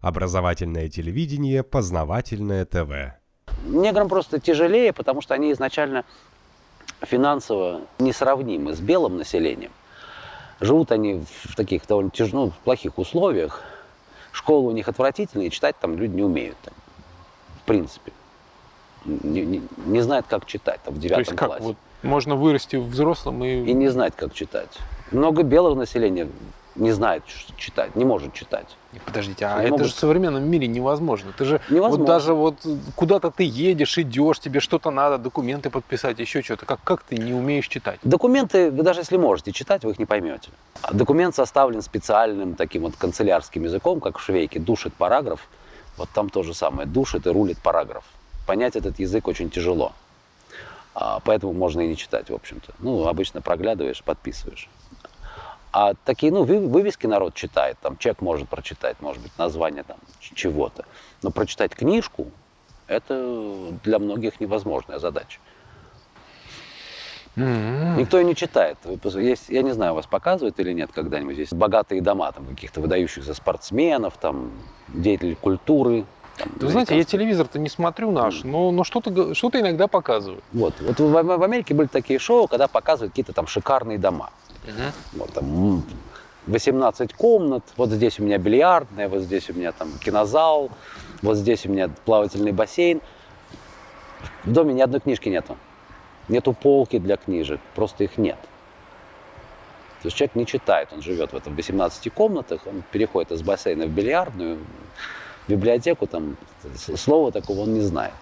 Образовательное 0.00 0.88
телевидение, 0.88 1.62
познавательное 1.62 2.64
ТВ. 2.64 3.14
Неграм 3.64 4.08
просто 4.08 4.38
тяжелее, 4.38 4.92
потому 4.92 5.20
что 5.20 5.34
они 5.34 5.52
изначально 5.52 6.04
финансово 7.02 7.80
несравнимы 7.98 8.74
с 8.74 8.80
белым 8.80 9.16
населением. 9.16 9.72
Живут 10.60 10.92
они 10.92 11.24
в 11.44 11.56
таких 11.56 11.86
довольно 11.86 12.10
тяж... 12.10 12.32
ну, 12.32 12.52
плохих 12.64 12.98
условиях. 12.98 13.62
Школы 14.32 14.68
у 14.68 14.72
них 14.72 14.88
отвратительные, 14.88 15.50
читать 15.50 15.76
там 15.80 15.96
люди 15.96 16.14
не 16.14 16.22
умеют. 16.22 16.56
Там, 16.62 16.74
в 17.62 17.66
принципе. 17.66 18.12
Не, 19.04 19.42
не, 19.42 19.62
не 19.86 20.00
знают, 20.00 20.26
как 20.28 20.46
читать 20.46 20.80
там, 20.84 20.94
в 20.94 20.98
девятом 20.98 21.24
То 21.24 21.30
есть 21.30 21.38
как? 21.38 21.48
классе. 21.48 21.64
Вот 21.64 21.76
можно 22.02 22.36
вырасти 22.36 22.76
взрослым 22.76 23.44
и... 23.44 23.64
И 23.64 23.72
не 23.72 23.88
знать, 23.88 24.14
как 24.16 24.32
читать. 24.32 24.78
Много 25.10 25.42
белого 25.42 25.74
населения 25.74 26.28
не 26.78 26.92
знает 26.92 27.22
читать, 27.56 27.96
не 27.96 28.04
может 28.04 28.32
читать. 28.32 28.66
Подождите, 29.04 29.44
а 29.44 29.60
это 29.60 29.72
могут. 29.72 29.86
же 29.86 29.92
в 29.92 29.96
современном 29.96 30.48
мире 30.48 30.66
невозможно. 30.66 31.32
Ты 31.36 31.44
же 31.44 31.60
Невозможно. 31.68 31.98
вот 31.98 32.06
даже 32.06 32.34
вот 32.34 32.66
куда-то 32.96 33.30
ты 33.30 33.44
едешь, 33.44 33.98
идешь, 33.98 34.40
тебе 34.40 34.60
что-то 34.60 34.90
надо, 34.90 35.18
документы 35.18 35.70
подписать, 35.70 36.18
еще 36.18 36.42
что-то. 36.42 36.64
Как, 36.66 36.82
как 36.82 37.02
ты 37.02 37.16
не 37.16 37.34
умеешь 37.34 37.68
читать? 37.68 37.98
Документы, 38.02 38.70
вы 38.70 38.82
даже 38.82 39.00
если 39.00 39.16
можете 39.16 39.52
читать, 39.52 39.84
вы 39.84 39.90
их 39.92 39.98
не 39.98 40.06
поймете. 40.06 40.50
А 40.82 40.94
Документ 40.94 41.34
составлен 41.34 41.82
специальным 41.82 42.54
таким 42.54 42.82
вот 42.82 42.96
канцелярским 42.96 43.64
языком, 43.64 44.00
как 44.00 44.18
в 44.18 44.22
швейке, 44.22 44.58
душит 44.58 44.94
параграф. 44.94 45.40
Вот 45.96 46.08
там 46.14 46.30
то 46.30 46.42
же 46.42 46.54
самое, 46.54 46.88
душит 46.88 47.26
и 47.26 47.30
рулит 47.30 47.58
параграф. 47.58 48.04
Понять 48.46 48.76
этот 48.76 48.98
язык 48.98 49.28
очень 49.28 49.50
тяжело. 49.50 49.92
А, 50.94 51.20
поэтому 51.24 51.52
можно 51.52 51.82
и 51.82 51.88
не 51.88 51.96
читать, 51.96 52.30
в 52.30 52.34
общем-то. 52.34 52.72
Ну, 52.78 53.06
обычно 53.06 53.40
проглядываешь, 53.40 54.02
подписываешь. 54.02 54.68
А 55.72 55.92
такие, 56.04 56.32
ну, 56.32 56.44
вы- 56.44 56.66
вывески 56.66 57.06
народ 57.06 57.34
читает, 57.34 57.76
там 57.82 57.98
человек 57.98 58.22
может 58.22 58.48
прочитать, 58.48 58.96
может 59.00 59.22
быть, 59.22 59.32
название 59.38 59.82
там 59.82 59.98
чего-то. 60.20 60.84
Но 61.22 61.30
прочитать 61.30 61.74
книжку, 61.74 62.28
это 62.86 63.72
для 63.84 63.98
многих 63.98 64.40
невозможная 64.40 64.98
задача. 64.98 65.38
Никто 67.36 68.18
и 68.18 68.24
не 68.24 68.34
читает. 68.34 68.78
Есть, 69.14 69.48
я 69.48 69.62
не 69.62 69.72
знаю, 69.72 69.94
вас 69.94 70.06
показывают 70.06 70.58
или 70.58 70.72
нет 70.72 70.90
когда-нибудь. 70.92 71.36
Есть 71.38 71.52
богатые 71.52 72.00
дома 72.00 72.32
там 72.32 72.46
каких-то 72.46 72.80
выдающихся 72.80 73.34
спортсменов, 73.34 74.16
там, 74.16 74.50
деятелей 74.88 75.36
культуры. 75.36 76.04
там, 76.36 76.48
Вы 76.60 76.68
знаете, 76.70 76.96
я 76.96 77.04
телевизор-то 77.04 77.58
не 77.60 77.68
смотрю 77.68 78.10
наш, 78.10 78.42
но, 78.42 78.72
но 78.72 78.82
что-то, 78.82 79.34
что-то 79.34 79.60
иногда 79.60 79.86
показывают. 79.86 80.42
Вот, 80.52 80.74
вот 80.80 80.98
в, 80.98 81.22
в 81.22 81.42
Америке 81.42 81.74
были 81.74 81.86
такие 81.88 82.18
шоу, 82.18 82.48
когда 82.48 82.66
показывают 82.66 83.12
какие-то 83.12 83.32
там 83.32 83.46
шикарные 83.46 83.98
дома. 83.98 84.30
Вот 85.12 85.32
там 85.32 85.44
м, 85.44 85.84
18 86.46 87.14
комнат, 87.14 87.64
вот 87.76 87.90
здесь 87.90 88.18
у 88.20 88.22
меня 88.22 88.38
бильярдная, 88.38 89.08
вот 89.08 89.22
здесь 89.22 89.50
у 89.50 89.54
меня 89.54 89.72
там 89.72 89.98
кинозал, 89.98 90.70
вот 91.22 91.36
здесь 91.36 91.66
у 91.66 91.70
меня 91.70 91.90
плавательный 92.04 92.52
бассейн. 92.52 93.00
В 94.44 94.52
доме 94.52 94.74
ни 94.74 94.80
одной 94.80 95.00
книжки 95.00 95.28
нету. 95.28 95.56
Нету 96.28 96.52
полки 96.52 96.98
для 96.98 97.16
книжек, 97.16 97.60
просто 97.74 98.04
их 98.04 98.18
нет. 98.18 98.38
То 100.02 100.06
есть 100.06 100.16
человек 100.16 100.36
не 100.36 100.46
читает, 100.46 100.88
он 100.92 101.02
живет 101.02 101.32
в 101.32 101.36
этом 101.36 101.56
18 101.56 102.12
комнатах, 102.12 102.60
он 102.66 102.82
переходит 102.92 103.32
из 103.32 103.42
бассейна 103.42 103.86
в 103.86 103.90
бильярдную, 103.90 104.58
в 105.46 105.50
библиотеку, 105.50 106.06
там 106.06 106.36
слова 106.76 107.32
такого 107.32 107.60
он 107.60 107.74
не 107.74 107.80
знает. 107.80 108.14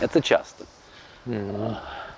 Это 0.00 0.20
часто. 0.20 0.66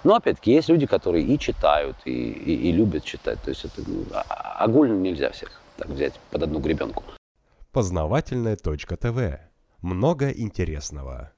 Но 0.07 0.15
опять-таки 0.15 0.53
есть 0.53 0.69
люди, 0.69 0.87
которые 0.87 1.25
и 1.25 1.37
читают, 1.37 1.97
и, 2.05 2.11
и- 2.13 2.69
и 2.69 2.73
любят 2.73 3.03
читать. 3.05 3.43
То 3.43 3.51
есть 3.51 3.65
это 3.65 3.83
ну, 3.89 4.05
а- 4.13 4.25
а- 4.29 4.65
огульно 4.65 4.95
нельзя 4.95 5.31
всех 5.31 5.51
так 5.77 5.89
взять 5.89 6.15
под 6.31 6.45
одну 6.45 6.61
гребенку. 6.61 7.03
Познавательное 7.73 8.55
точка 8.57 8.97
ТВ. 8.97 9.41
Много 9.83 10.31
интересного. 10.31 11.33